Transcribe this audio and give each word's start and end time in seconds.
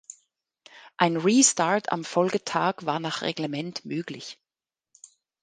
Ein 0.97 1.15
Restart 1.15 1.91
am 1.91 2.03
Folgetag 2.03 2.87
war 2.87 2.99
nach 2.99 3.21
Reglement 3.21 3.85
möglich. 3.85 4.39